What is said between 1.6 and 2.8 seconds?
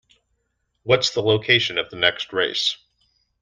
of the next race?